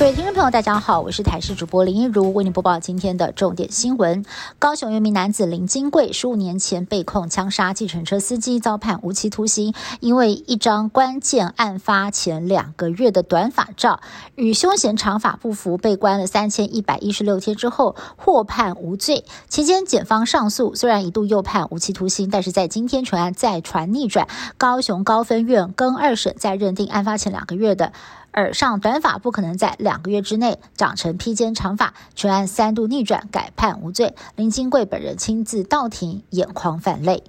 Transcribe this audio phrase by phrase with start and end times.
[0.00, 4.24] 各位听众朋友，大家好，我是台视主播林一如，为您播报今天的重点新闻。
[4.58, 9.74] 高雄一名男子林金贵，十五年前被控枪杀计程车司机，遭判无期徒刑。
[10.00, 14.00] 因为一张关键案发前两个月的短发照
[14.36, 19.26] 与凶嫌长发不符，被关了三千一百一十六天之后获判无罪。
[19.50, 24.26] 期间检方上诉，虽然一度又判无期徒刑，但是在今天全案再传逆转，
[24.56, 27.92] 高雄高分院更二审在认定案发前两个月的。
[28.34, 34.14] 耳上短发不可能在两个月之内长成披肩长发，全案三度逆转，改判无罪。
[34.36, 37.24] 林金贵本人亲自到庭，眼眶泛泪。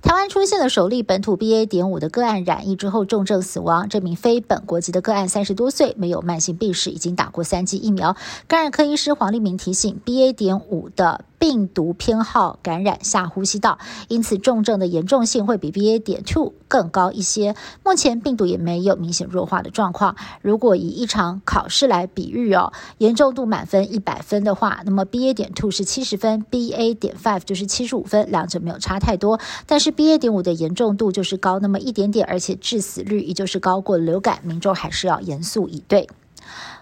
[0.00, 1.66] 台湾出现了首例本土 BA.
[1.66, 8.16] 点五的个案染疫之后重症死亡，这名非本国籍的个案三十多岁，没有慢性病史，已经打过三剂疫苗。
[8.46, 10.32] 感染科医师黄立明提醒，BA.
[10.32, 11.24] 点五的。
[11.38, 15.98] 病毒偏好感染下呼吸道，因此重症的严重性会比 BA.
[15.98, 17.54] 点 two 更高一些。
[17.84, 20.16] 目前病毒也没有明显弱化的状况。
[20.42, 25.32] 如果以一场考试来比喻哦，严重度满分一百分的话，那么 BA.
[25.32, 26.94] 点 two 是七十分，BA.
[26.94, 29.38] 点 five 就是七十五分，两者没有差太多。
[29.66, 30.18] 但是 BA.
[30.18, 36.08] 点五的严重度就是高那么一点点，而且致死率也就是高过流感，民众还是要严肃以对。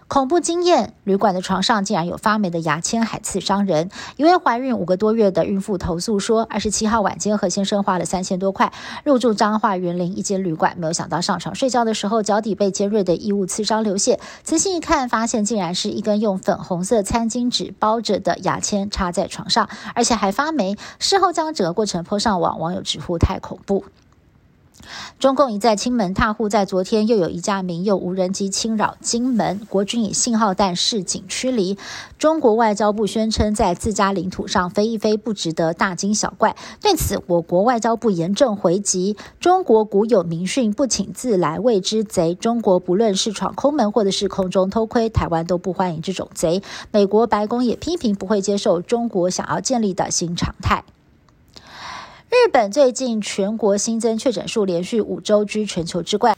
[0.08, 3.90] 恐怖经验，旅馆的床上竟然有发霉的牙签，还刺伤人。
[4.16, 8.72] 一位怀孕五个多月的孕妇投诉说，二十七号晚间和先生花了三千多块
[9.04, 14.20] 入住彰化园林一间旅馆，没有想到上床睡觉的时候，脚底被尖锐的异物刺伤流血。
[14.44, 20.76] 仔细一看，发现竟然是一根用粉红色餐巾纸包着的牙签插在床上，而且还发霉。
[21.00, 23.84] 事后将整个过程泼上网，网友直呼太恐怖。
[25.18, 31.78] 中共一再亲门踏户，在昨天又有一架民用无人机侵扰金门，国军以信号弹示警驱离。
[32.18, 36.54] 中国外交部宣称，在自家领土上飞一飞不值得大惊小怪。
[36.82, 42.34] 对此，我国外交部严正回击：中国古有名训，不请自来谓之贼。
[42.34, 46.62] 中国不论是闯空门，或者是空中偷窥，台湾都不欢迎这种贼。
[46.92, 50.84] 美国白宫也批评，不会接受中国想要建立的新常态。
[52.28, 56.36] 日本最近全国新增确诊数连续五周居全球之冠，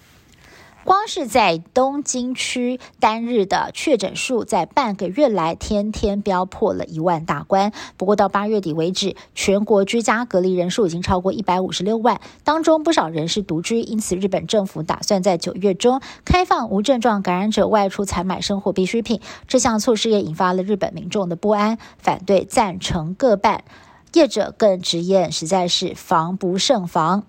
[0.84, 7.72] 光是在东京区单日的确诊数，在半个月来天天飙破了一万大关。
[7.96, 19.20] 不过到八月底为止，全国居家隔离人数已经超过一百五十六万，当中不少人是独居，因此日本政府打算在九月中开放无症状感染者外出采买生活必需品。
[19.46, 23.64] 这项措施也引发了日本民众的不安，反对赞成各半。
[24.14, 27.24] 业者更直言，实在是防不胜防。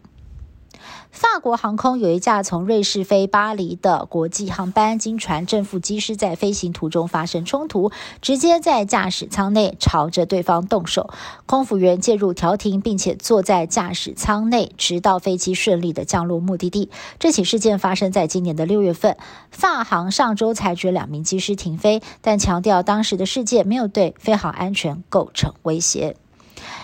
[1.11, 7.91] 法国航空有一架从瑞士飞巴黎的国际航班，经传正副机师在飞行途中发生冲突，
[8.21, 11.09] 直接在驾驶舱内朝着对方动手，
[11.47, 16.91] 空服员介入调停，并且坐在驾驶舱内，直到飞机顺利的降落目的地。
[17.17, 19.17] 这起事件发生在今年的六月份，
[19.49, 26.15] 法航上周裁决两名机师停飞，但强调当时的事件没有对飞行安全构成威胁。